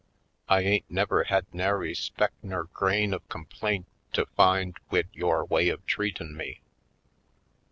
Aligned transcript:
I 0.49 0.61
ain't 0.61 0.89
never 0.89 1.25
had 1.25 1.45
nary 1.53 1.93
speck 1.93 2.31
nur 2.41 2.63
grain 2.63 3.13
of 3.13 3.29
complaint 3.29 3.85
to 4.13 4.25
find 4.35 4.75
wid 4.89 5.09
yore 5.13 5.45
way 5.45 5.69
of 5.69 5.85
treatin' 5.85 6.35
me. 6.35 6.61